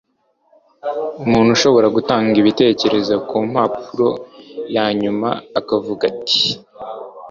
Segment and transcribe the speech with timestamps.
[1.23, 4.09] umuntu ushobora gutanga ibitekerezo kumpapuro
[4.75, 6.39] hanyuma akavuga ati